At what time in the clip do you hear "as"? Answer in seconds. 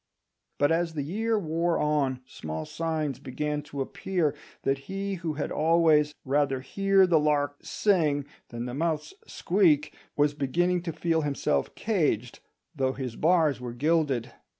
0.71-0.95